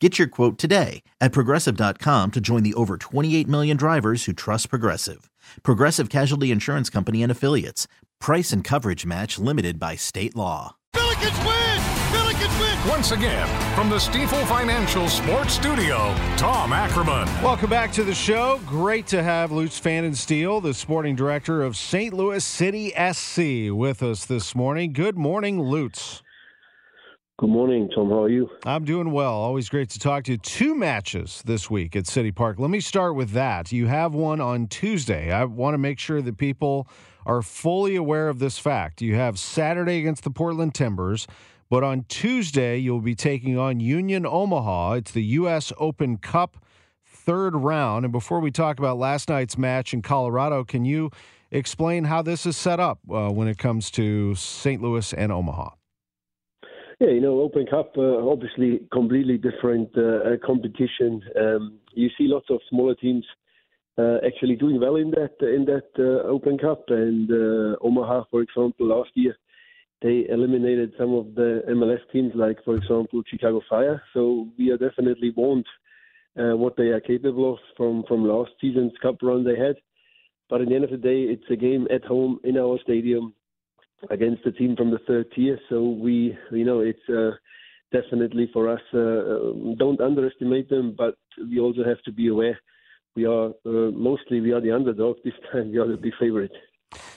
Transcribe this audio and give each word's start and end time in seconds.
Get 0.00 0.16
your 0.16 0.28
quote 0.28 0.58
today 0.58 1.02
at 1.20 1.32
progressive.com 1.32 2.30
to 2.30 2.40
join 2.40 2.62
the 2.62 2.74
over 2.74 2.96
28 2.96 3.48
million 3.48 3.76
drivers 3.76 4.26
who 4.26 4.32
trust 4.32 4.70
Progressive. 4.70 5.28
Progressive 5.64 6.08
Casualty 6.08 6.52
Insurance 6.52 6.88
Company 6.88 7.20
and 7.20 7.32
Affiliates. 7.32 7.88
Price 8.20 8.52
and 8.52 8.62
coverage 8.62 9.04
match 9.04 9.40
limited 9.40 9.80
by 9.80 9.96
state 9.96 10.36
law. 10.36 10.76
Billikens 10.94 11.44
win! 11.44 11.80
Billikens 12.12 12.60
win! 12.60 12.88
Once 12.88 13.10
again, 13.10 13.48
from 13.74 13.90
the 13.90 13.96
Stifel 13.96 14.46
Financial 14.46 15.08
Sports 15.08 15.54
Studio, 15.54 16.14
Tom 16.36 16.72
Ackerman. 16.72 17.26
Welcome 17.42 17.68
back 17.68 17.90
to 17.92 18.04
the 18.04 18.14
show. 18.14 18.60
Great 18.66 19.08
to 19.08 19.20
have 19.20 19.50
Lutz 19.50 19.80
Pfannenstiel, 19.80 20.62
the 20.62 20.74
sporting 20.74 21.16
director 21.16 21.64
of 21.64 21.76
St. 21.76 22.14
Louis 22.14 22.44
City 22.44 22.90
SC, 22.90 23.74
with 23.74 24.04
us 24.04 24.26
this 24.26 24.54
morning. 24.54 24.92
Good 24.92 25.18
morning, 25.18 25.60
Lutz. 25.60 26.22
Good 27.38 27.50
morning, 27.50 27.88
Tom. 27.94 28.08
How 28.08 28.24
are 28.24 28.28
you? 28.28 28.50
I'm 28.66 28.84
doing 28.84 29.12
well. 29.12 29.32
Always 29.32 29.68
great 29.68 29.90
to 29.90 30.00
talk 30.00 30.24
to 30.24 30.32
you. 30.32 30.38
Two 30.38 30.74
matches 30.74 31.40
this 31.46 31.70
week 31.70 31.94
at 31.94 32.08
City 32.08 32.32
Park. 32.32 32.58
Let 32.58 32.68
me 32.68 32.80
start 32.80 33.14
with 33.14 33.30
that. 33.30 33.70
You 33.70 33.86
have 33.86 34.12
one 34.12 34.40
on 34.40 34.66
Tuesday. 34.66 35.30
I 35.30 35.44
want 35.44 35.74
to 35.74 35.78
make 35.78 36.00
sure 36.00 36.20
that 36.20 36.36
people 36.36 36.88
are 37.24 37.40
fully 37.40 37.94
aware 37.94 38.28
of 38.28 38.40
this 38.40 38.58
fact. 38.58 39.00
You 39.00 39.14
have 39.14 39.38
Saturday 39.38 40.00
against 40.00 40.24
the 40.24 40.32
Portland 40.32 40.74
Timbers, 40.74 41.28
but 41.70 41.84
on 41.84 42.06
Tuesday, 42.08 42.76
you'll 42.78 43.00
be 43.00 43.14
taking 43.14 43.56
on 43.56 43.78
Union 43.78 44.26
Omaha. 44.26 44.94
It's 44.94 45.12
the 45.12 45.22
U.S. 45.22 45.72
Open 45.78 46.16
Cup 46.16 46.56
third 47.06 47.54
round. 47.54 48.04
And 48.04 48.10
before 48.10 48.40
we 48.40 48.50
talk 48.50 48.80
about 48.80 48.98
last 48.98 49.28
night's 49.28 49.56
match 49.56 49.94
in 49.94 50.02
Colorado, 50.02 50.64
can 50.64 50.84
you 50.84 51.12
explain 51.52 52.02
how 52.02 52.20
this 52.20 52.46
is 52.46 52.56
set 52.56 52.80
up 52.80 52.98
uh, 53.08 53.30
when 53.30 53.46
it 53.46 53.58
comes 53.58 53.92
to 53.92 54.34
St. 54.34 54.82
Louis 54.82 55.12
and 55.12 55.30
Omaha? 55.30 55.70
Yeah, 57.00 57.10
you 57.10 57.20
know, 57.20 57.40
Open 57.40 57.64
Cup, 57.64 57.92
uh, 57.96 58.28
obviously 58.28 58.80
completely 58.92 59.38
different 59.38 59.96
uh, 59.96 60.36
competition. 60.44 61.22
Um, 61.38 61.78
you 61.94 62.08
see 62.18 62.26
lots 62.26 62.46
of 62.50 62.58
smaller 62.68 62.96
teams 62.96 63.24
uh, 63.96 64.16
actually 64.26 64.56
doing 64.56 64.80
well 64.80 64.96
in 64.96 65.12
that 65.12 65.34
in 65.40 65.64
that 65.66 65.90
uh, 65.96 66.26
Open 66.26 66.58
Cup, 66.58 66.84
and 66.88 67.30
uh, 67.30 67.76
Omaha, 67.82 68.24
for 68.32 68.42
example, 68.42 68.86
last 68.86 69.10
year 69.14 69.36
they 70.02 70.26
eliminated 70.28 70.92
some 70.98 71.14
of 71.14 71.36
the 71.36 71.62
MLS 71.68 72.00
teams, 72.12 72.32
like 72.34 72.64
for 72.64 72.74
example 72.76 73.22
Chicago 73.28 73.60
Fire. 73.70 74.02
So 74.12 74.48
we 74.58 74.70
are 74.70 74.78
definitely 74.78 75.32
warned 75.36 75.66
uh, 76.36 76.56
what 76.56 76.76
they 76.76 76.88
are 76.88 77.00
capable 77.00 77.52
of 77.52 77.58
from 77.76 78.02
from 78.08 78.26
last 78.26 78.50
season's 78.60 78.92
Cup 79.00 79.22
run 79.22 79.44
they 79.44 79.56
had. 79.56 79.76
But 80.50 80.62
at 80.62 80.68
the 80.68 80.74
end 80.74 80.84
of 80.84 80.90
the 80.90 80.96
day, 80.96 81.22
it's 81.22 81.48
a 81.48 81.56
game 81.56 81.86
at 81.94 82.04
home 82.04 82.40
in 82.42 82.56
our 82.56 82.76
stadium 82.82 83.34
against 84.10 84.46
a 84.46 84.52
team 84.52 84.76
from 84.76 84.90
the 84.90 84.98
third 85.06 85.26
tier. 85.34 85.58
So 85.68 85.90
we, 85.90 86.36
you 86.50 86.64
know, 86.64 86.80
it's 86.80 87.08
uh, 87.08 87.30
definitely 87.92 88.48
for 88.52 88.68
us. 88.68 88.80
Uh, 88.92 89.74
don't 89.76 90.00
underestimate 90.00 90.68
them, 90.68 90.94
but 90.96 91.16
we 91.38 91.60
also 91.60 91.84
have 91.84 92.02
to 92.02 92.12
be 92.12 92.28
aware. 92.28 92.58
We 93.16 93.26
are 93.26 93.48
uh, 93.66 93.90
mostly 93.92 94.40
we 94.40 94.52
are 94.52 94.60
the 94.60 94.72
underdog 94.72 95.16
this 95.24 95.34
time. 95.52 95.70
We 95.70 95.78
are 95.78 95.88
the 95.88 95.96
big 95.96 96.12
favorite. 96.20 96.52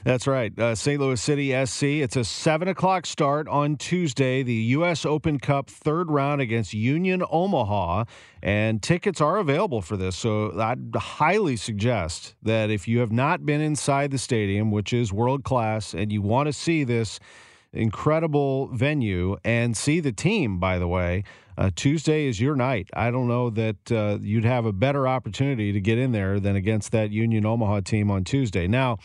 That's 0.04 0.28
right. 0.28 0.58
Uh, 0.58 0.76
St. 0.76 1.00
Louis 1.00 1.22
City 1.22 1.66
SC. 1.66 1.84
It's 1.84 2.16
a 2.16 2.24
7 2.24 2.68
o'clock 2.68 3.06
start 3.06 3.48
on 3.48 3.78
Tuesday, 3.78 4.44
the 4.44 4.54
U.S. 4.54 5.06
Open 5.06 5.40
Cup 5.40 5.70
third 5.70 6.10
round 6.10 6.42
against 6.42 6.74
Union 6.74 7.24
Omaha. 7.30 8.06
And 8.42 8.82
tickets 8.82 9.22
are 9.22 9.38
available 9.38 9.82
for 9.82 9.96
this. 9.98 10.16
So 10.16 10.60
I'd 10.60 10.96
highly 10.96 11.56
suggest 11.56 12.36
that 12.42 12.70
if 12.70 12.88
you 12.88 13.00
have 13.00 13.12
not 13.12 13.46
been 13.46 13.62
inside 13.62 14.12
the 14.12 14.18
stadium, 14.18 14.72
which 14.72 14.92
is 14.92 15.14
world 15.14 15.44
class, 15.44 15.94
and 15.94 16.12
you 16.12 16.22
want 16.22 16.48
to 16.48 16.54
see 16.54 16.84
this 16.84 17.20
incredible 17.74 18.68
venue 18.68 19.38
and 19.44 19.76
see 19.76 20.00
the 20.00 20.12
team, 20.12 20.60
by 20.60 20.78
the 20.78 20.88
way, 20.88 21.24
uh, 21.58 21.70
Tuesday 21.76 22.28
is 22.28 22.40
your 22.40 22.56
night. 22.56 22.90
I 22.94 23.12
don't 23.12 23.28
know 23.28 23.50
that 23.52 23.92
uh, 23.92 24.18
you'd 24.22 24.46
have 24.46 24.66
a 24.66 24.74
better 24.74 25.08
opportunity 25.08 25.72
to 25.72 25.80
get 25.80 25.98
in 25.98 26.12
there 26.12 26.40
than 26.40 26.56
against 26.56 26.92
that 26.92 27.12
Union 27.12 27.46
Omaha 27.46 27.82
team 27.82 28.10
on 28.10 28.24
Tuesday. 28.24 28.68
Now, 28.68 28.98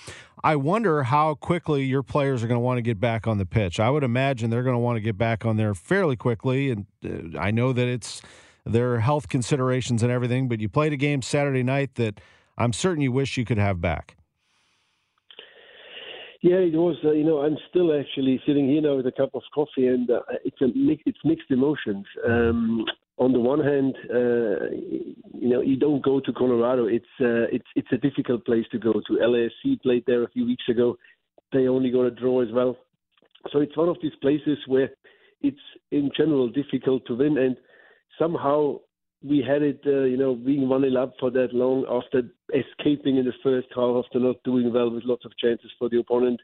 I 0.42 0.56
wonder 0.56 1.02
how 1.04 1.34
quickly 1.34 1.84
your 1.84 2.02
players 2.02 2.42
are 2.42 2.46
going 2.46 2.56
to 2.56 2.64
want 2.64 2.78
to 2.78 2.82
get 2.82 3.00
back 3.00 3.26
on 3.26 3.38
the 3.38 3.46
pitch. 3.46 3.80
I 3.80 3.90
would 3.90 4.04
imagine 4.04 4.50
they're 4.50 4.62
going 4.62 4.74
to 4.74 4.80
want 4.80 4.96
to 4.96 5.00
get 5.00 5.18
back 5.18 5.44
on 5.44 5.56
there 5.56 5.74
fairly 5.74 6.16
quickly. 6.16 6.70
And 6.70 6.86
uh, 7.04 7.38
I 7.38 7.50
know 7.50 7.72
that 7.72 7.88
it's 7.88 8.22
their 8.64 9.00
health 9.00 9.28
considerations 9.28 10.02
and 10.02 10.10
everything, 10.10 10.48
but 10.48 10.60
you 10.60 10.68
played 10.68 10.92
a 10.92 10.96
game 10.96 11.22
Saturday 11.22 11.62
night 11.62 11.96
that 11.96 12.20
I'm 12.58 12.72
certain 12.72 13.02
you 13.02 13.12
wish 13.12 13.36
you 13.36 13.44
could 13.44 13.58
have 13.58 13.80
back. 13.80 14.15
Yeah, 16.42 16.56
it 16.56 16.74
was. 16.74 16.96
Uh, 17.04 17.12
you 17.12 17.24
know, 17.24 17.38
I'm 17.38 17.56
still 17.70 17.98
actually 17.98 18.40
sitting 18.46 18.68
here 18.68 18.82
now 18.82 18.96
with 18.96 19.06
a 19.06 19.12
cup 19.12 19.30
of 19.34 19.42
coffee, 19.54 19.86
and 19.86 20.10
uh, 20.10 20.20
it's 20.44 20.60
a 20.60 20.66
it's 21.06 21.18
mixed 21.24 21.50
emotions. 21.50 22.04
Um, 22.26 22.84
on 23.18 23.32
the 23.32 23.40
one 23.40 23.60
hand, 23.60 23.94
uh, 24.10 24.66
you 25.34 25.48
know, 25.48 25.62
you 25.62 25.76
don't 25.76 26.04
go 26.04 26.20
to 26.20 26.32
Colorado. 26.32 26.86
It's 26.86 27.04
uh, 27.20 27.48
it's 27.50 27.66
it's 27.74 27.88
a 27.92 27.96
difficult 27.96 28.44
place 28.44 28.66
to 28.72 28.78
go 28.78 28.92
to. 28.92 29.12
LAFC 29.14 29.80
played 29.82 30.04
there 30.06 30.24
a 30.24 30.30
few 30.30 30.44
weeks 30.44 30.64
ago. 30.68 30.98
They 31.52 31.68
only 31.68 31.90
got 31.90 32.02
a 32.02 32.10
draw 32.10 32.42
as 32.42 32.48
well. 32.52 32.76
So 33.52 33.60
it's 33.60 33.76
one 33.76 33.88
of 33.88 33.96
these 34.02 34.14
places 34.20 34.58
where 34.66 34.90
it's 35.40 35.56
in 35.90 36.10
general 36.16 36.48
difficult 36.48 37.06
to 37.06 37.14
win, 37.14 37.38
and 37.38 37.56
somehow 38.18 38.80
we 39.28 39.44
had 39.46 39.62
it, 39.62 39.80
uh, 39.86 40.04
you 40.04 40.16
know, 40.16 40.34
being 40.34 40.68
one 40.68 40.82
nil 40.82 40.98
up 40.98 41.14
for 41.18 41.30
that 41.30 41.52
long 41.52 41.84
after 41.90 42.22
escaping 42.54 43.16
in 43.16 43.24
the 43.24 43.32
first 43.42 43.68
half 43.74 44.04
after 44.04 44.20
not 44.20 44.42
doing 44.44 44.72
well 44.72 44.90
with 44.90 45.04
lots 45.04 45.24
of 45.24 45.36
chances 45.38 45.70
for 45.78 45.88
the 45.88 45.98
opponent. 45.98 46.40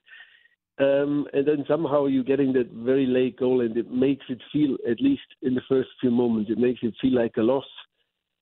Um, 0.79 1.27
and 1.33 1.47
then 1.47 1.65
somehow 1.69 2.07
you're 2.07 2.25
getting 2.25 2.53
that 2.55 2.71
very 2.73 3.07
late 3.07 3.39
goal, 3.39 3.61
and 3.61 3.77
it 3.77 3.91
makes 3.91 4.25
it 4.29 4.41
feel, 4.53 4.77
at 4.91 5.01
least 5.01 5.23
in 5.43 5.55
the 5.55 5.61
first 5.69 5.91
few 6.01 6.11
moments, 6.11 6.51
it 6.51 6.59
makes 6.59 6.81
it 6.83 6.95
feel 7.01 7.15
like 7.15 7.37
a 7.37 7.43
loss. 7.43 7.67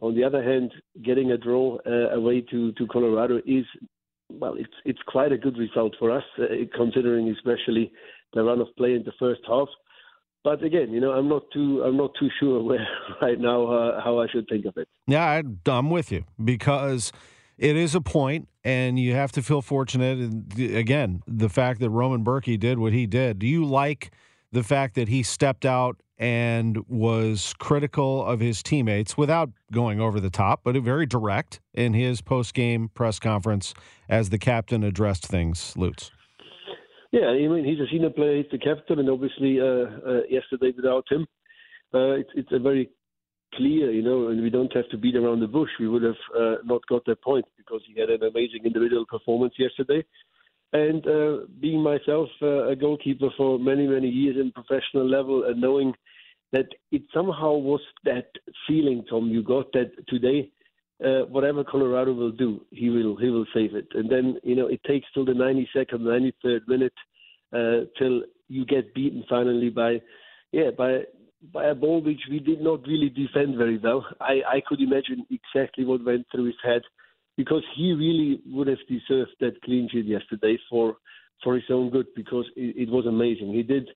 On 0.01 0.15
the 0.15 0.25
other 0.25 0.43
hand, 0.43 0.73
getting 1.05 1.33
a 1.33 1.37
draw 1.37 1.79
uh, 1.87 2.15
away 2.15 2.41
to, 2.51 2.73
to 2.73 2.87
Colorado 2.87 3.41
is, 3.47 3.67
well, 4.31 4.55
it's 4.55 4.73
it's 4.85 5.01
quite 5.07 5.33
a 5.33 5.39
good 5.39 5.59
result 5.59 5.95
for 5.99 6.11
us, 6.11 6.25
uh, 6.39 6.45
considering 6.75 7.29
especially 7.31 7.93
the 8.33 8.43
run 8.43 8.61
of 8.61 8.69
play 8.77 8.95
in 8.95 9.03
the 9.05 9.13
first 9.19 9.41
half 9.47 9.69
but 10.45 10.63
again, 10.63 10.93
you 10.93 11.01
know, 11.01 11.13
I'm 11.13 11.29
not 11.29 11.43
too 11.53 11.83
I'm 11.85 11.97
not 11.97 12.13
too 12.19 12.29
sure 12.39 12.63
where 12.65 12.87
right 13.21 13.39
now 13.39 13.67
uh, 13.67 14.01
how 14.03 14.21
I 14.21 14.27
should 14.29 14.47
think 14.49 14.65
of 14.65 14.77
it. 14.77 14.89
Yeah, 15.07 15.43
I'm 15.67 15.91
with 15.91 16.13
you 16.13 16.25
because 16.43 17.13
it 17.59 17.77
is 17.77 17.95
a 17.95 18.01
point, 18.01 18.49
and 18.65 18.99
you 18.99 19.15
have 19.15 19.33
to 19.33 19.43
feel 19.43 19.63
fortunate. 19.63 20.19
And 20.19 20.59
again, 20.59 21.23
the 21.27 21.49
fact 21.49 21.81
that 21.81 21.91
Roman 21.91 22.25
Bürki 22.25 22.59
did 22.59 22.79
what 22.79 22.93
he 22.93 23.07
did. 23.07 23.39
Do 23.39 23.47
you 23.47 23.65
like 23.65 24.13
the 24.53 24.63
fact 24.63 24.95
that 24.97 25.09
he 25.09 25.23
stepped 25.23 25.65
out 25.65 26.01
and 26.19 26.79
was 26.87 27.55
critical 27.59 28.25
of 28.25 28.41
his 28.41 28.63
teammates 28.63 29.17
without 29.17 29.51
going 29.73 30.01
over 30.01 30.21
the 30.21 30.31
top, 30.31 30.61
but 30.63 30.77
very 30.77 31.07
direct 31.07 31.61
in 31.73 31.95
his 31.95 32.21
post 32.21 32.53
game 32.53 32.91
press 32.93 33.19
conference 33.19 33.73
as 34.09 34.29
the 34.29 34.39
captain 34.39 34.85
addressed 34.85 35.27
things, 35.27 35.75
Lutz? 35.77 36.11
Yeah, 37.13 37.27
I 37.27 37.49
mean 37.49 37.65
he's 37.65 37.81
a 37.81 37.91
senior 37.91 38.11
player, 38.11 38.37
he's 38.37 38.51
the 38.53 38.59
captain, 38.59 39.01
and 39.01 39.11
obviously 39.11 39.61
uh, 39.61 39.65
uh, 39.65 40.21
yesterday 40.29 40.73
without 40.77 41.05
him, 41.11 41.27
uh, 41.93 42.13
it's 42.13 42.31
it's 42.35 42.53
a 42.53 42.59
very 42.61 42.91
clear, 43.55 43.91
you 43.91 44.03
know, 44.03 44.29
and 44.29 44.41
we 44.41 44.51
don't 44.51 44.73
have 44.75 44.89
to 44.91 44.97
beat 44.97 45.17
around 45.17 45.41
the 45.41 45.49
bush. 45.49 45.71
We 45.81 45.89
would 45.89 46.05
have 46.05 46.23
uh, 46.39 46.57
not 46.65 46.87
got 46.87 47.05
that 47.07 47.21
point 47.23 47.47
because 47.57 47.83
he 47.87 48.01
had 48.01 48.11
an 48.11 48.23
amazing 48.23 48.65
individual 48.65 49.05
performance 49.07 49.55
yesterday. 49.59 50.05
And 50.73 51.05
uh, 51.05 51.47
being 51.61 51.83
myself 51.83 52.29
uh, 52.41 52.69
a 52.69 52.77
goalkeeper 52.77 53.31
for 53.37 53.59
many 53.59 53.89
many 53.89 54.09
years 54.09 54.37
in 54.37 54.53
professional 54.53 55.09
level, 55.09 55.45
and 55.45 55.61
knowing 55.61 55.95
that 56.53 56.69
it 56.93 57.03
somehow 57.13 57.55
was 57.55 57.81
that 58.05 58.29
feeling, 58.69 59.05
Tom, 59.11 59.29
you 59.29 59.43
got 59.43 59.73
that 59.73 59.91
today 60.07 60.51
uh, 61.05 61.23
whatever 61.29 61.65
Colorado 61.65 62.13
will 62.13 62.33
do, 62.33 62.61
he 62.71 62.91
will 62.91 63.17
he 63.17 63.31
will 63.31 63.47
save 63.55 63.75
it. 63.75 63.89
And 63.95 64.11
then 64.11 64.39
you 64.43 64.55
know 64.55 64.67
it 64.67 64.83
takes 64.85 65.07
till 65.15 65.25
the 65.25 65.33
92nd, 65.33 66.01
93rd 66.01 66.69
minute 66.69 66.93
uh, 67.53 67.87
till 67.99 68.23
you 68.49 68.65
get 68.67 68.95
beaten 68.95 69.25
finally 69.29 69.71
by 69.71 70.01
yeah 70.53 70.71
by 70.77 71.01
by 71.53 71.67
a 71.67 71.75
ball 71.75 72.03
which 72.03 72.21
we 72.31 72.39
did 72.39 72.61
not 72.61 72.87
really 72.87 73.09
defend 73.09 73.57
very 73.57 73.79
well. 73.79 74.05
I 74.21 74.41
I 74.47 74.63
could 74.67 74.81
imagine 74.81 75.27
exactly 75.31 75.85
what 75.85 76.05
went 76.05 76.27
through 76.31 76.47
his 76.47 76.61
head 76.63 76.83
because 77.37 77.65
he 77.77 77.93
really 77.93 78.43
would 78.55 78.67
have 78.67 78.87
deserved 78.89 79.31
that 79.41 79.63
clean 79.63 79.89
sheet 79.91 80.07
yesterday 80.07 80.59
for 80.69 80.97
for 81.43 81.55
his 81.55 81.65
own 81.71 81.89
good 81.91 82.07
because 82.15 82.45
it, 82.57 82.77
it 82.77 82.89
was 82.91 83.07
amazing. 83.07 83.55
He 83.55 83.63
did 83.63 83.89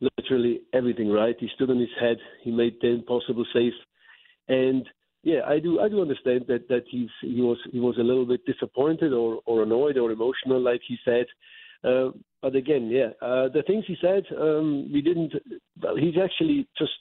literally 0.00 0.60
everything 0.72 1.10
right. 1.10 1.34
He 1.38 1.48
stood 1.54 1.70
on 1.70 1.80
his 1.80 1.94
head. 2.00 2.18
He 2.42 2.50
made 2.52 2.76
the 2.80 2.88
impossible 2.88 3.44
save, 3.52 3.72
and 4.48 4.86
yeah, 5.22 5.40
I 5.46 5.60
do. 5.60 5.80
I 5.80 5.88
do 5.88 6.02
understand 6.02 6.46
that 6.48 6.68
that 6.68 6.84
he's 6.90 7.10
he 7.20 7.40
was 7.40 7.58
he 7.70 7.78
was 7.78 7.96
a 7.98 8.02
little 8.02 8.26
bit 8.26 8.44
disappointed 8.44 9.12
or 9.12 9.40
or 9.46 9.62
annoyed 9.62 9.96
or 9.96 10.10
emotional, 10.10 10.60
like 10.60 10.80
he 10.86 10.96
said. 11.04 11.26
Uh, 11.84 12.10
but 12.40 12.56
again, 12.56 12.88
yeah, 12.90 13.10
uh, 13.20 13.48
the 13.48 13.62
things 13.66 13.84
he 13.86 13.96
said, 14.00 14.24
um, 14.36 14.90
we 14.92 15.00
didn't. 15.00 15.32
Well, 15.80 15.96
he's 15.96 16.14
actually 16.22 16.66
just 16.76 16.92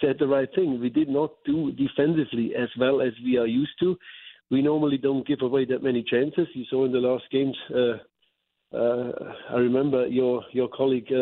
said 0.00 0.16
the 0.18 0.26
right 0.26 0.48
thing. 0.54 0.80
We 0.80 0.90
did 0.90 1.08
not 1.08 1.32
do 1.44 1.72
defensively 1.72 2.52
as 2.56 2.68
well 2.78 3.00
as 3.00 3.12
we 3.24 3.36
are 3.38 3.46
used 3.46 3.78
to. 3.80 3.96
We 4.50 4.62
normally 4.62 4.98
don't 4.98 5.26
give 5.26 5.42
away 5.42 5.64
that 5.66 5.82
many 5.82 6.02
chances. 6.02 6.48
You 6.54 6.64
saw 6.70 6.84
in 6.84 6.92
the 6.92 6.98
last 6.98 7.24
games. 7.30 7.56
Uh, 7.72 8.76
uh, 8.76 9.12
I 9.50 9.56
remember 9.56 10.06
your 10.06 10.42
your 10.52 10.68
colleague 10.68 11.12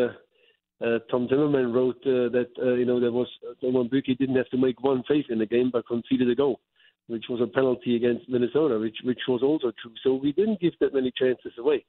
uh, 0.80 0.86
uh, 0.86 0.98
Tom 1.10 1.28
Timmermann 1.28 1.72
wrote 1.72 2.00
uh, 2.06 2.28
that 2.30 2.48
uh, 2.60 2.74
you 2.74 2.84
know 2.84 3.00
there 3.00 3.12
was 3.12 3.28
Roman 3.62 3.88
Bürki 3.88 4.16
didn't 4.16 4.36
have 4.36 4.48
to 4.50 4.58
make 4.58 4.82
one 4.82 5.02
save 5.08 5.24
in 5.30 5.38
the 5.38 5.46
game, 5.46 5.70
but 5.72 5.86
conceded 5.86 6.30
a 6.30 6.34
goal, 6.34 6.60
which 7.06 7.24
was 7.28 7.40
a 7.40 7.46
penalty 7.46 7.96
against 7.96 8.28
Minnesota, 8.28 8.78
which 8.78 8.96
which 9.04 9.20
was 9.28 9.42
also 9.42 9.72
true. 9.80 9.92
So 10.02 10.14
we 10.14 10.32
didn't 10.32 10.60
give 10.60 10.74
that 10.80 10.94
many 10.94 11.12
chances 11.16 11.52
away. 11.58 11.84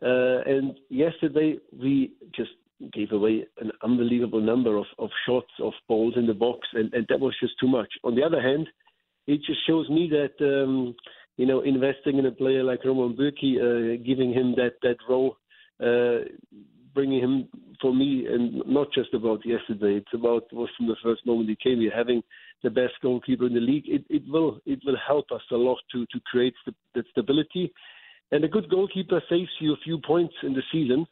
Uh, 0.00 0.42
and 0.46 0.74
yesterday 0.90 1.58
we 1.72 2.12
just 2.34 2.50
gave 2.92 3.10
away 3.10 3.44
an 3.60 3.72
unbelievable 3.82 4.40
number 4.40 4.76
of, 4.76 4.86
of 4.98 5.10
shots 5.26 5.50
of 5.60 5.72
balls 5.88 6.14
in 6.16 6.26
the 6.28 6.34
box, 6.34 6.68
and, 6.74 6.94
and 6.94 7.04
that 7.08 7.18
was 7.18 7.34
just 7.40 7.54
too 7.60 7.66
much. 7.66 7.88
On 8.04 8.14
the 8.14 8.22
other 8.22 8.40
hand, 8.40 8.68
it 9.26 9.40
just 9.44 9.58
shows 9.66 9.88
me 9.90 10.08
that 10.10 10.44
um, 10.44 10.94
you 11.36 11.46
know 11.46 11.60
investing 11.60 12.18
in 12.18 12.26
a 12.26 12.32
player 12.32 12.62
like 12.64 12.84
Roman 12.84 13.16
Bürki, 13.16 13.58
uh, 13.58 14.02
giving 14.04 14.32
him 14.32 14.54
that 14.56 14.74
that 14.82 14.96
role. 15.08 15.36
Uh, 15.80 16.26
bringing 16.98 17.22
him 17.22 17.48
for 17.80 17.94
me, 17.94 18.26
and 18.26 18.60
not 18.66 18.88
just 18.92 19.14
about 19.14 19.46
yesterday. 19.46 19.94
It's 20.00 20.14
about 20.20 20.52
was 20.52 20.68
from 20.76 20.88
the 20.88 20.96
first 21.00 21.24
moment 21.24 21.48
he 21.48 21.56
came 21.62 21.80
here, 21.80 21.92
having 21.94 22.20
the 22.64 22.70
best 22.70 22.94
goalkeeper 23.00 23.46
in 23.46 23.54
the 23.54 23.60
league. 23.60 23.84
It, 23.86 24.04
it 24.10 24.24
will 24.26 24.58
it 24.66 24.80
will 24.84 24.96
help 25.06 25.26
us 25.30 25.42
a 25.52 25.56
lot 25.68 25.78
to 25.92 26.04
to 26.06 26.18
create 26.30 26.54
that 26.96 27.04
stability. 27.12 27.72
And 28.32 28.42
a 28.42 28.48
good 28.48 28.68
goalkeeper 28.68 29.22
saves 29.30 29.54
you 29.60 29.74
a 29.74 29.84
few 29.84 29.98
points 30.12 30.34
in 30.42 30.54
the 30.54 30.64
season. 30.72 31.06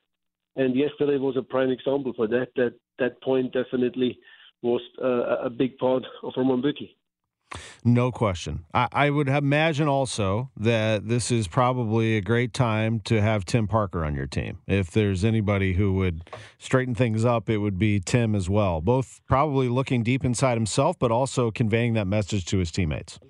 And 0.56 0.74
yesterday 0.74 1.18
was 1.18 1.36
a 1.36 1.42
prime 1.54 1.70
example 1.70 2.12
for 2.16 2.26
that. 2.34 2.48
That 2.56 2.74
that 2.98 3.22
point 3.22 3.52
definitely 3.52 4.18
was 4.62 4.82
uh, 5.00 5.46
a 5.48 5.50
big 5.50 5.78
part 5.78 6.02
of 6.24 6.32
Roman 6.36 6.60
Bürki. 6.64 6.88
No 7.84 8.10
question. 8.10 8.64
I, 8.74 8.88
I, 8.92 9.10
would 9.10 9.28
imagine 9.28 9.86
also 9.86 10.50
that 10.56 11.08
this 11.08 11.30
is 11.30 11.46
probably 11.46 12.16
a 12.16 12.20
great 12.20 12.52
time 12.52 13.00
to 13.04 13.22
have 13.22 13.44
Tim 13.44 13.68
Parker 13.68 14.04
on 14.04 14.14
your 14.14 14.26
team. 14.26 14.58
If 14.66 14.90
there's 14.90 15.24
anybody 15.24 15.74
who 15.74 15.92
would 15.94 16.28
straighten 16.58 16.94
things 16.94 17.24
up, 17.24 17.48
it 17.48 17.58
would 17.58 17.78
be 17.78 18.00
Tim 18.00 18.34
as 18.34 18.50
well. 18.50 18.80
Both 18.80 19.20
probably 19.28 19.68
looking 19.68 20.02
deep 20.02 20.24
inside 20.24 20.54
himself, 20.56 20.98
but 20.98 21.12
also 21.12 21.50
conveying 21.50 21.94
that 21.94 22.06
message 22.06 22.44
to 22.46 22.58
his 22.58 22.72
teammates. 22.72 23.20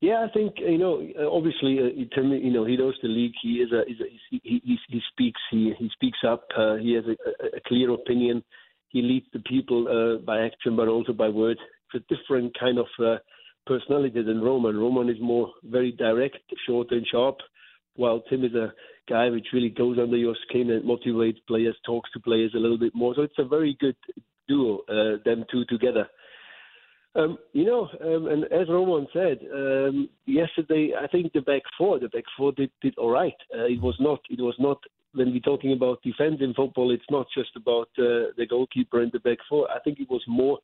Yeah, 0.00 0.26
I 0.26 0.32
think 0.32 0.54
you 0.58 0.78
know. 0.78 1.06
Obviously, 1.30 1.78
uh, 1.78 2.14
Tim, 2.14 2.32
you 2.32 2.50
know, 2.50 2.64
he 2.64 2.76
knows 2.76 2.94
the 3.02 3.08
league. 3.08 3.34
He 3.42 3.56
is 3.56 3.70
a, 3.70 3.82
is 3.82 4.00
a 4.00 4.04
he, 4.30 4.40
he, 4.42 4.78
he 4.88 5.00
speaks 5.12 5.40
he 5.50 5.74
he 5.78 5.90
speaks 5.92 6.18
up. 6.26 6.44
Uh, 6.56 6.76
he 6.76 6.94
has 6.94 7.04
a, 7.04 7.56
a 7.56 7.60
clear 7.66 7.90
opinion. 7.92 8.42
He 8.88 9.02
leads 9.02 9.26
the 9.34 9.40
people 9.40 9.86
uh, 9.88 10.24
by 10.24 10.40
action, 10.40 10.74
but 10.74 10.88
also 10.88 11.12
by 11.12 11.28
word 11.28 11.58
a 11.94 12.14
different 12.14 12.58
kind 12.58 12.78
of 12.78 12.86
uh, 12.98 13.16
personality 13.66 14.22
than 14.22 14.40
Roman. 14.40 14.76
Roman 14.76 15.08
is 15.08 15.20
more 15.20 15.52
very 15.64 15.92
direct, 15.92 16.38
short 16.66 16.90
and 16.90 17.06
sharp, 17.06 17.38
while 17.96 18.20
Tim 18.28 18.44
is 18.44 18.54
a 18.54 18.72
guy 19.08 19.28
which 19.28 19.48
really 19.52 19.70
goes 19.70 19.98
under 19.98 20.16
your 20.16 20.36
skin 20.48 20.70
and 20.70 20.84
motivates 20.84 21.38
players, 21.46 21.76
talks 21.84 22.10
to 22.12 22.20
players 22.20 22.52
a 22.54 22.58
little 22.58 22.78
bit 22.78 22.94
more. 22.94 23.14
So 23.14 23.22
it's 23.22 23.34
a 23.38 23.44
very 23.44 23.76
good 23.80 23.96
duo, 24.48 24.80
uh, 24.88 25.22
them 25.24 25.44
two 25.50 25.64
together. 25.66 26.08
Um, 27.16 27.38
you 27.52 27.64
know, 27.64 27.88
um, 28.04 28.28
and 28.28 28.44
as 28.44 28.68
Roman 28.68 29.08
said 29.12 29.40
um, 29.52 30.08
yesterday, 30.26 30.92
I 30.98 31.08
think 31.08 31.32
the 31.32 31.40
back 31.40 31.62
four, 31.76 31.98
the 31.98 32.08
back 32.08 32.22
four 32.36 32.52
did, 32.52 32.70
did 32.80 32.96
all 32.98 33.10
right. 33.10 33.34
Uh, 33.52 33.64
it 33.64 33.82
was 33.82 33.96
not, 33.98 34.20
it 34.30 34.40
was 34.40 34.54
not. 34.58 34.78
When 35.12 35.32
we're 35.32 35.40
talking 35.40 35.72
about 35.72 36.02
defense 36.04 36.36
in 36.40 36.54
football, 36.54 36.92
it's 36.92 37.10
not 37.10 37.26
just 37.36 37.50
about 37.56 37.88
uh, 37.98 38.30
the 38.36 38.46
goalkeeper 38.48 39.00
and 39.00 39.10
the 39.10 39.18
back 39.18 39.38
four. 39.48 39.68
I 39.68 39.80
think 39.80 39.98
it 39.98 40.08
was 40.08 40.22
more 40.28 40.60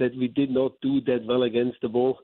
that 0.00 0.16
we 0.16 0.28
did 0.28 0.50
not 0.50 0.72
do 0.82 1.00
that 1.02 1.24
well 1.26 1.44
against 1.44 1.78
the 1.82 1.88
ball 1.88 2.18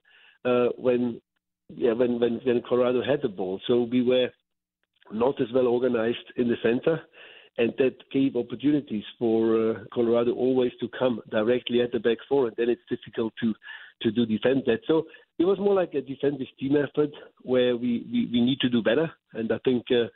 uh, 0.45 0.69
when 0.77 1.21
yeah 1.69 1.93
when, 1.93 2.19
when 2.21 2.41
when 2.45 2.63
Colorado 2.69 3.03
had 3.03 3.23
the 3.23 3.29
ball. 3.29 3.61
So 3.69 3.83
we 3.91 4.03
were 4.03 4.29
not 5.13 5.41
as 5.41 5.49
well 5.55 5.69
organized 5.69 6.29
in 6.37 6.49
the 6.49 6.57
center, 6.63 7.01
and 7.59 7.73
that 7.79 7.97
gave 8.13 8.35
opportunities 8.35 9.05
for 9.19 9.71
uh, 9.71 9.75
Colorado 9.95 10.33
always 10.35 10.73
to 10.81 10.89
come 10.99 11.21
directly 11.31 11.81
at 11.83 11.93
the 11.93 12.01
back 12.01 12.19
four, 12.29 12.49
and 12.49 12.57
then 12.57 12.69
it's 12.69 12.91
difficult 12.91 13.33
to 13.43 13.55
to 14.03 14.11
do 14.11 14.27
defend 14.27 14.63
that. 14.67 14.81
So 14.87 15.05
it 15.39 15.45
was 15.45 15.59
more 15.59 15.75
like 15.75 15.95
a 15.95 16.03
defensive 16.03 16.53
team 16.59 16.77
effort 16.77 17.13
where 17.43 17.77
we 17.77 18.07
we, 18.13 18.29
we 18.33 18.41
need 18.41 18.61
to 18.61 18.69
do 18.69 18.83
better, 18.83 19.11
and 19.35 19.53
I 19.53 19.59
think. 19.65 19.85
Uh, 19.91 20.09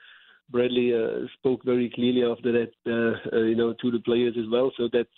Bradley 0.53 0.93
uh, 0.93 1.27
spoke 1.39 1.65
very 1.65 1.91
clearly 1.95 2.25
after 2.25 2.51
that, 2.51 2.73
uh, 2.85 3.37
uh, 3.37 3.43
you 3.43 3.55
know, 3.55 3.73
to 3.81 3.91
the 3.93 4.01
players 4.01 4.35
as 4.37 4.47
well. 4.51 4.73
So 4.77 4.89
that's 4.93 5.09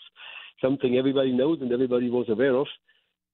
something 0.63 0.97
everybody 0.97 1.33
knows 1.33 1.59
and 1.61 1.73
everybody 1.73 2.09
was 2.09 2.27
aware 2.29 2.55
of. 2.55 2.67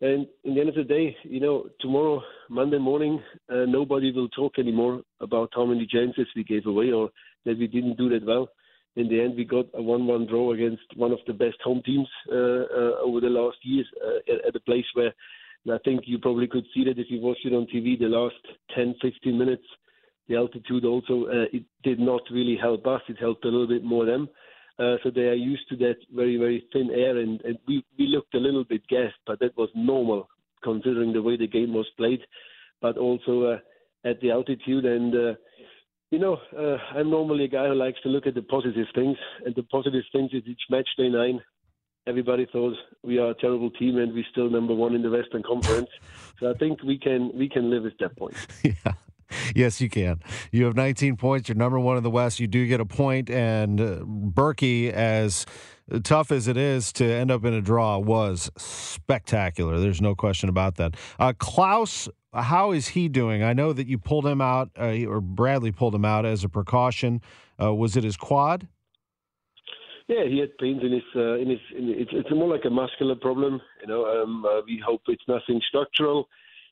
And 0.01 0.27
in 0.45 0.55
the 0.55 0.61
end 0.61 0.69
of 0.69 0.77
the 0.77 0.85
day, 0.85 1.17
you 1.25 1.41
know, 1.41 1.69
tomorrow, 1.81 2.23
Monday 2.49 2.79
morning, 2.79 3.21
uh, 3.51 3.65
nobody 3.67 4.13
will 4.13 4.29
talk 4.29 4.59
anymore 4.59 5.03
about 5.21 5.51
how 5.55 5.65
many 5.67 5.87
chances 5.87 6.27
we 6.37 6.45
gave 6.45 6.67
away 6.67 6.93
or 6.93 7.11
that 7.45 7.59
we 7.59 7.67
didn't 7.67 7.99
do 7.99 8.09
that 8.11 8.25
well. 8.25 8.49
In 8.97 9.09
the 9.09 9.21
end, 9.21 9.37
we 9.37 9.45
got 9.45 9.67
a 9.75 9.81
1-1 9.81 10.29
draw 10.29 10.53
against 10.53 10.83
one 10.97 11.13
of 11.13 11.19
the 11.27 11.33
best 11.33 11.57
home 11.63 11.83
teams 11.85 12.09
uh, 12.31 12.35
uh, 12.35 12.95
over 13.05 13.21
the 13.21 13.29
last 13.29 13.59
years 13.63 13.87
uh, 14.05 14.33
at, 14.33 14.49
at 14.49 14.57
a 14.57 14.61
place 14.61 14.87
where 14.95 15.13
I 15.71 15.79
think 15.85 16.03
you 16.07 16.19
probably 16.19 16.47
could 16.47 16.67
see 16.75 16.85
that 16.85 16.99
if 16.99 17.07
you 17.11 17.21
watched 17.21 17.45
it 17.45 17.53
on 17.53 17.67
TV 17.67 17.99
the 17.99 18.07
last 18.07 18.37
10, 18.75 18.95
15 19.03 19.37
minutes. 19.37 19.65
The 20.29 20.37
altitude 20.37 20.85
also 20.85 21.27
uh, 21.27 21.47
it 21.53 21.65
did 21.83 21.99
not 21.99 22.23
really 22.31 22.57
help 22.61 22.87
us. 22.87 23.01
It 23.09 23.19
helped 23.19 23.45
a 23.45 23.49
little 23.49 23.67
bit 23.67 23.83
more 23.83 24.05
them. 24.05 24.29
Uh, 24.79 24.97
so 25.03 25.11
they 25.11 25.23
are 25.23 25.35
used 25.35 25.69
to 25.69 25.77
that 25.77 25.97
very, 26.15 26.37
very 26.37 26.65
thin 26.73 26.91
air, 26.95 27.17
and, 27.19 27.41
and 27.43 27.59
we, 27.67 27.85
we 27.99 28.07
looked 28.07 28.35
a 28.35 28.39
little 28.39 28.65
bit 28.65 28.87
gassed, 28.89 29.19
but 29.27 29.41
that 29.41 29.57
was 29.57 29.69
normal 29.75 30.29
considering 30.63 31.13
the 31.13 31.23
way 31.23 31.37
the 31.37 31.49
game 31.49 31.73
was 31.73 31.89
played, 31.97 32.21
but 32.81 32.97
also 32.97 33.43
uh, 33.43 34.09
at 34.09 34.21
the 34.21 34.31
altitude. 34.31 34.85
And, 34.85 35.15
uh, 35.15 35.35
you 36.11 36.21
know, 36.21 36.39
uh, 36.57 36.77
I'm 36.97 37.11
normally 37.11 37.45
a 37.45 37.49
guy 37.49 37.67
who 37.67 37.75
likes 37.75 38.01
to 38.03 38.09
look 38.09 38.27
at 38.27 38.35
the 38.35 38.43
positive 38.43 38.87
things, 38.95 39.17
and 39.45 39.55
the 39.55 39.65
positive 39.65 40.05
things 40.13 40.31
is 40.33 40.43
each 40.47 40.63
match 40.71 40.89
day 40.97 41.09
nine. 41.09 41.41
Everybody 42.07 42.47
thought 42.51 42.75
we 43.03 43.19
are 43.19 43.31
a 43.31 43.35
terrible 43.35 43.71
team, 43.71 43.99
and 43.99 44.15
we're 44.15 44.25
still 44.31 44.49
number 44.49 44.75
one 44.75 44.95
in 44.95 45.03
the 45.03 45.11
Western 45.11 45.43
Conference. 45.43 45.91
So 46.41 46.51
I 46.51 46.55
think 46.55 46.83
we 46.83 46.99
can 46.99 47.31
we 47.35 47.49
can 47.49 47.69
live 47.69 47.85
at 47.85 47.99
that 48.01 48.17
point. 48.17 48.37
yeah. 48.65 48.95
Yes, 49.55 49.81
you 49.81 49.89
can. 49.89 50.21
You 50.53 50.65
have 50.67 50.77
19 50.77 51.17
points. 51.17 51.49
You're 51.49 51.57
number 51.57 51.79
one 51.79 51.97
in 51.97 52.03
the 52.03 52.11
West. 52.11 52.39
You 52.41 52.47
do 52.47 52.67
get 52.67 52.81
a 52.81 52.85
point, 52.85 53.31
and 53.31 53.81
uh, 53.81 53.99
Bürki, 54.05 54.91
as 54.91 55.47
tough 56.03 56.31
as 56.31 56.49
it 56.49 56.57
is 56.57 56.93
to 56.95 57.05
end 57.05 57.31
up 57.31 57.45
in 57.45 57.55
a 57.55 57.61
draw, 57.61 57.99
was 57.99 58.51
spectacular. 58.57 59.81
There's 59.81 60.01
no 60.01 60.15
question 60.15 60.49
about 60.49 60.77
that. 60.77 60.97
Uh, 61.19 61.33
Klauss, 61.33 62.09
how 62.33 62.73
is 62.73 62.89
he 62.89 63.09
doing? 63.09 63.43
I 63.43 63.53
know 63.53 63.73
that 63.73 63.87
you 63.87 63.99
pulled 63.99 64.27
him 64.27 64.41
out, 64.41 64.71
uh, 64.79 65.07
or 65.07 65.21
Bradley 65.21 65.73
pulled 65.73 65.95
him 65.95 66.05
out 66.05 66.27
as 66.27 66.45
a 66.45 66.49
precaution. 66.49 67.21
Uh, 67.61 67.75
was 67.75 67.97
it 67.97 68.05
his 68.05 68.17
quad? 68.17 68.69
Yeah, 70.09 70.25
he 70.27 70.39
had 70.39 70.57
pains 70.59 70.83
in 70.83 70.93
his 70.93 71.03
uh, 71.15 71.35
in 71.35 71.51
his. 71.51 71.59
In, 71.77 71.91
it's, 71.91 72.11
it's 72.15 72.31
more 72.31 72.49
like 72.49 72.65
a 72.65 72.71
muscular 72.71 73.15
problem. 73.15 73.61
You 73.83 73.89
know, 73.89 74.07
um, 74.07 74.45
uh, 74.45 74.61
we 74.67 74.83
hope 74.85 75.03
it's 75.09 75.23
nothing 75.29 75.61
structural 75.69 76.29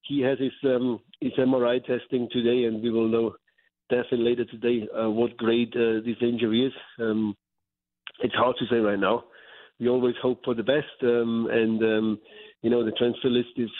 he 0.08 0.20
has 0.20 0.38
his 0.38 0.52
um, 0.64 1.00
his 1.20 1.32
MRI 1.38 1.84
testing 1.84 2.28
today, 2.32 2.64
and 2.64 2.82
we 2.82 2.90
will 2.90 3.08
know 3.08 3.34
definitely 3.90 4.30
later 4.30 4.44
today 4.44 4.88
uh, 4.98 5.10
what 5.10 5.36
grade 5.36 5.72
uh, 5.75 6.00
this 6.04 6.16
injury 6.20 6.66
is. 6.66 6.72
Um, 6.98 7.34
it's 8.20 8.34
hard 8.34 8.56
to 8.58 8.66
say 8.70 8.76
right 8.76 8.98
now. 8.98 9.25
We 9.78 9.88
always 9.88 10.14
hope 10.22 10.40
for 10.44 10.54
the 10.54 10.62
best, 10.62 10.86
um, 11.02 11.48
and 11.50 11.82
um, 11.82 12.18
you 12.62 12.70
know 12.70 12.84
the 12.84 12.92
transfer 12.92 13.28
list 13.28 13.50
is 13.56 13.70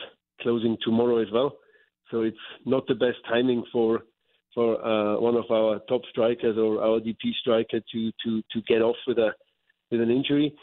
closing 0.43 0.77
tomorrow 0.85 1.19
as 1.19 1.29
well, 1.33 1.57
so 2.11 2.23
it's 2.23 2.37
not 2.65 2.87
the 2.87 2.95
best 2.95 3.19
timing 3.29 3.65
for 3.73 4.03
for 4.55 4.83
uh, 4.85 5.21
one 5.21 5.37
of 5.37 5.45
our 5.51 5.81
top 5.89 6.03
strikers 6.11 6.57
or 6.59 6.83
our 6.83 7.01
DP 7.01 7.33
striker 7.41 7.81
to 7.93 8.13
to 8.25 8.43
to 8.53 8.61
get 8.69 8.83
off 8.83 8.97
with 9.07 9.19
a 9.19 9.31
with 9.91 10.01
an 10.01 10.11
injury. 10.11 10.55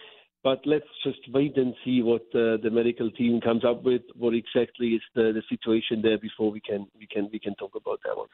But 0.44 0.62
let's 0.66 0.86
just 1.04 1.20
wait 1.34 1.56
and 1.58 1.74
see 1.86 2.02
what 2.02 2.24
uh, 2.36 2.58
the 2.62 2.70
medical 2.70 3.10
team 3.12 3.40
comes 3.40 3.64
up 3.64 3.84
with. 3.84 4.02
What 4.16 4.34
exactly 4.34 4.90
is 4.90 5.02
the, 5.16 5.32
the 5.34 5.42
situation 5.50 6.02
there 6.02 6.18
before 6.18 6.52
we 6.52 6.60
can 6.60 6.86
we 7.00 7.08
can 7.08 7.30
we 7.32 7.40
can 7.40 7.56
talk 7.56 7.72
about 7.76 8.00
that 8.06 8.18
one. 8.18 8.28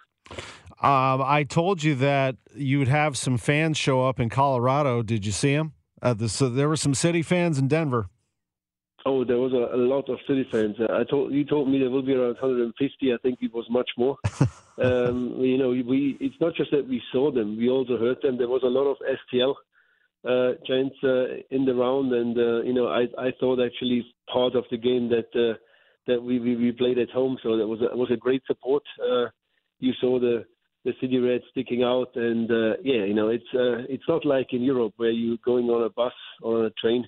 Um, 0.82 1.22
I 1.22 1.44
told 1.44 1.84
you 1.84 1.96
that 1.96 2.38
you 2.56 2.80
would 2.80 2.88
have 2.88 3.18
some 3.18 3.38
fans 3.38 3.78
show 3.78 4.08
up 4.08 4.20
in 4.20 4.30
Colorado. 4.30 5.04
Did 5.04 5.26
you 5.26 5.32
see 5.32 5.56
them? 5.56 5.74
Uh, 6.02 6.14
the, 6.14 6.30
so 6.30 6.50
there 6.50 6.70
were 6.70 6.78
some 6.78 6.94
city 6.94 7.22
fans 7.22 7.60
in 7.60 7.68
Denver. 7.68 8.08
Oh, 9.06 9.24
there 9.24 9.38
was 9.38 9.54
a, 9.54 9.76
a 9.76 9.78
lot 9.78 10.10
of 10.10 10.18
city 10.28 10.48
fans. 10.52 10.78
Uh, 10.80 10.94
I 10.94 11.04
told 11.04 11.32
you 11.32 11.46
told 11.46 11.70
me 11.70 11.80
there 11.80 11.90
will 11.90 12.02
be 12.02 12.14
around 12.14 12.38
150. 12.42 13.14
I 13.14 13.18
think 13.18 13.40
it 13.42 13.54
was 13.54 13.66
much 13.70 13.90
more. 13.98 14.18
um, 14.82 15.36
you 15.40 15.58
know, 15.58 15.70
we 15.70 16.18
it's 16.20 16.40
not 16.42 16.56
just 16.56 16.72
that 16.72 16.88
we 16.88 17.02
saw 17.12 17.32
them; 17.32 17.56
we 17.58 17.70
also 17.70 17.98
heard 17.98 18.18
them. 18.24 18.38
There 18.38 18.48
was 18.48 18.64
a 18.64 18.68
lot 18.68 18.86
of 18.90 18.98
STL 19.00 19.54
uh, 20.28 20.52
Giants 20.68 20.96
uh, 21.04 21.40
in 21.50 21.66
the 21.66 21.74
round, 21.74 22.14
and 22.14 22.38
uh, 22.38 22.62
you 22.64 22.74
know 22.74 22.88
I 22.88 23.04
I 23.18 23.32
thought 23.40 23.64
actually 23.64 24.06
part 24.32 24.56
of 24.56 24.66
the 24.70 24.78
game 24.78 25.10
that 25.10 25.30
uh, 25.36 25.58
that 26.08 26.22
we, 26.22 26.40
we 26.40 26.56
we 26.56 26.72
played 26.72 26.98
at 26.98 27.10
home, 27.10 27.38
so 27.42 27.58
that 27.58 27.68
was 27.68 27.80
a, 27.82 27.96
was 27.96 28.12
a 28.12 28.18
great 28.18 28.44
support. 28.46 28.84
Uh, 29.02 29.28
you 29.80 29.94
saw 30.02 30.20
the 30.20 30.46
the 30.86 30.94
city 31.00 31.20
red 31.20 31.42
sticking 31.52 31.84
out, 31.84 32.10
and 32.16 32.52
uh, 32.52 32.74
yeah, 32.84 33.04
you 33.06 33.14
know 33.14 33.30
it's 33.30 33.52
it's 33.54 34.08
not 34.08 34.26
like 34.26 34.48
in 34.52 34.62
Europe 34.62 34.94
where 34.98 35.12
you're 35.12 35.38
going 35.46 35.70
on 35.70 35.84
a 35.84 35.90
bus 35.90 36.14
or 36.42 36.60
on 36.60 36.66
a 36.66 36.72
train, 36.72 37.06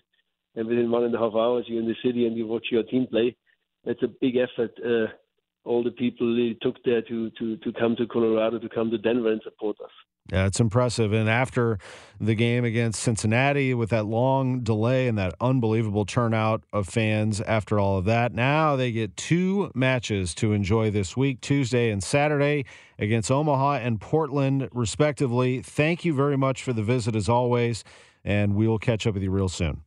and 0.56 0.68
within 0.68 0.92
one 0.92 1.04
and 1.04 1.16
a 1.16 1.20
half 1.20 1.34
hours 1.36 1.66
you're 1.68 1.82
in 1.82 1.88
the 1.88 1.96
city 2.04 2.28
and 2.28 2.38
you 2.38 2.48
watch 2.48 2.68
your 2.72 2.84
team 2.84 3.08
play. 3.08 3.36
It's 3.84 4.04
a 4.04 4.08
big 4.22 4.36
effort. 4.38 4.72
All 5.64 5.84
the 5.84 5.92
people 5.92 6.28
really 6.28 6.58
took 6.62 6.84
there 6.84 7.02
to 7.04 7.30
to 7.32 7.58
to 7.58 7.74
come 7.74 7.96
to 7.98 8.08
Colorado, 8.08 8.60
to 8.60 8.70
come 8.70 8.90
to 8.92 8.98
Denver 8.98 9.32
and 9.32 9.42
support 9.44 9.78
us. 9.84 9.92
Yeah, 10.32 10.46
it's 10.46 10.60
impressive. 10.60 11.12
And 11.14 11.30
after 11.30 11.78
the 12.20 12.36
game 12.36 12.64
against 12.64 13.02
Cincinnati, 13.02 13.74
with 13.74 13.90
that 13.90 14.06
long 14.06 14.62
delay 14.62 15.08
and 15.08 15.18
that 15.18 15.34
unbelievable 15.42 16.06
turnout 16.06 16.64
of 16.72 16.88
fans 16.88 17.42
after 17.42 17.80
all 17.80 17.98
of 17.98 18.06
that, 18.06 18.34
now 18.34 18.76
they 18.76 18.92
get 18.92 19.18
two 19.18 19.72
matches 19.74 20.34
to 20.36 20.54
enjoy 20.54 20.90
this 20.90 21.18
week 21.18 21.42
Tuesday 21.42 21.90
and 21.90 22.04
Saturday 22.04 22.66
against 22.98 23.32
Omaha 23.32 23.78
and 23.78 24.00
Portland, 24.00 24.70
respectively. 24.72 25.62
Thank 25.62 26.06
you 26.06 26.14
very 26.14 26.38
much 26.38 26.64
for 26.64 26.72
the 26.72 26.84
visit, 26.84 27.16
as 27.16 27.28
always. 27.28 27.84
And 28.24 28.56
we 28.56 28.68
will 28.68 28.80
catch 28.80 29.08
up 29.08 29.16
with 29.16 29.24
you 29.24 29.32
real 29.32 29.50
soon. 29.50 29.82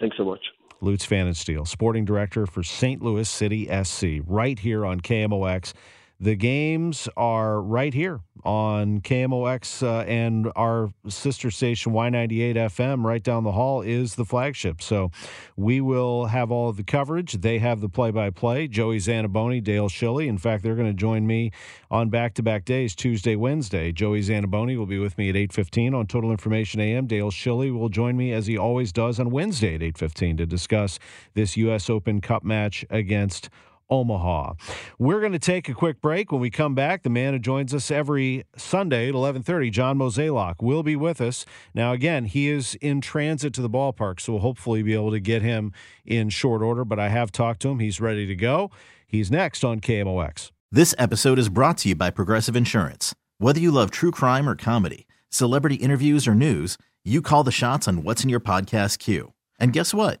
Thanks 0.00 0.16
so 0.16 0.24
much. 0.24 0.40
Lutz 0.80 1.06
Pfannenstiel, 1.06 1.66
sporting 1.66 2.04
director 2.04 2.46
for 2.46 2.62
St. 2.62 3.02
Louis 3.02 3.28
City 3.28 3.68
SC, 3.82 4.22
right 4.26 4.58
here 4.58 4.86
on 4.86 5.00
KMOX. 5.00 5.72
The 6.20 6.34
games 6.34 7.08
are 7.16 7.62
right 7.62 7.94
here 7.94 8.22
on 8.42 9.00
KMOX 9.02 9.84
uh, 9.84 10.00
and 10.02 10.50
our 10.56 10.90
sister 11.08 11.48
station 11.52 11.92
Y98 11.92 12.56
FM 12.56 13.04
right 13.04 13.22
down 13.22 13.44
the 13.44 13.52
hall 13.52 13.82
is 13.82 14.16
the 14.16 14.24
flagship. 14.24 14.82
So 14.82 15.12
we 15.56 15.80
will 15.80 16.26
have 16.26 16.50
all 16.50 16.70
of 16.70 16.76
the 16.76 16.82
coverage. 16.82 17.34
They 17.34 17.60
have 17.60 17.80
the 17.80 17.88
play 17.88 18.10
by 18.10 18.30
play. 18.30 18.66
Joey 18.66 18.98
Zanaboni, 18.98 19.62
Dale 19.62 19.88
Schilly. 19.88 20.26
In 20.26 20.38
fact, 20.38 20.64
they're 20.64 20.74
going 20.74 20.88
to 20.88 20.92
join 20.92 21.24
me 21.24 21.52
on 21.88 22.10
back 22.10 22.34
to 22.34 22.42
back 22.42 22.64
days, 22.64 22.96
Tuesday, 22.96 23.36
Wednesday. 23.36 23.92
Joey 23.92 24.20
Zanaboni 24.20 24.76
will 24.76 24.86
be 24.86 24.98
with 24.98 25.16
me 25.18 25.28
at 25.28 25.36
8.15 25.36 25.94
on 25.96 26.08
Total 26.08 26.32
Information 26.32 26.80
AM. 26.80 27.06
Dale 27.06 27.30
Schilly 27.30 27.72
will 27.72 27.90
join 27.90 28.16
me 28.16 28.32
as 28.32 28.48
he 28.48 28.58
always 28.58 28.92
does 28.92 29.20
on 29.20 29.30
Wednesday 29.30 29.76
at 29.76 29.82
8.15 29.82 30.38
to 30.38 30.46
discuss 30.46 30.98
this 31.34 31.56
U.S. 31.58 31.88
Open 31.88 32.20
Cup 32.20 32.42
match 32.42 32.84
against 32.90 33.50
Omaha. 33.90 34.54
We're 34.98 35.20
going 35.20 35.32
to 35.32 35.38
take 35.38 35.68
a 35.68 35.74
quick 35.74 36.00
break. 36.00 36.32
When 36.32 36.40
we 36.40 36.50
come 36.50 36.74
back, 36.74 37.02
the 37.02 37.10
man 37.10 37.32
who 37.32 37.38
joins 37.38 37.74
us 37.74 37.90
every 37.90 38.44
Sunday 38.56 39.08
at 39.08 39.14
11:30, 39.14 39.70
John 39.70 39.98
Mozeliak, 39.98 40.56
will 40.60 40.82
be 40.82 40.96
with 40.96 41.20
us. 41.20 41.44
Now, 41.74 41.92
again, 41.92 42.24
he 42.24 42.48
is 42.48 42.74
in 42.76 43.00
transit 43.00 43.52
to 43.54 43.62
the 43.62 43.70
ballpark, 43.70 44.20
so 44.20 44.34
we'll 44.34 44.42
hopefully 44.42 44.82
be 44.82 44.94
able 44.94 45.10
to 45.10 45.20
get 45.20 45.42
him 45.42 45.72
in 46.04 46.28
short 46.28 46.62
order. 46.62 46.84
But 46.84 46.98
I 46.98 47.08
have 47.08 47.32
talked 47.32 47.60
to 47.62 47.68
him; 47.68 47.78
he's 47.78 48.00
ready 48.00 48.26
to 48.26 48.34
go. 48.34 48.70
He's 49.06 49.30
next 49.30 49.64
on 49.64 49.80
KMOX. 49.80 50.50
This 50.70 50.94
episode 50.98 51.38
is 51.38 51.48
brought 51.48 51.78
to 51.78 51.88
you 51.88 51.94
by 51.94 52.10
Progressive 52.10 52.54
Insurance. 52.54 53.14
Whether 53.38 53.60
you 53.60 53.70
love 53.70 53.90
true 53.90 54.10
crime 54.10 54.46
or 54.48 54.54
comedy, 54.54 55.06
celebrity 55.30 55.76
interviews 55.76 56.28
or 56.28 56.34
news, 56.34 56.76
you 57.04 57.22
call 57.22 57.42
the 57.42 57.50
shots 57.50 57.88
on 57.88 58.02
what's 58.02 58.22
in 58.22 58.28
your 58.28 58.40
podcast 58.40 58.98
queue. 58.98 59.32
And 59.58 59.72
guess 59.72 59.94
what? 59.94 60.20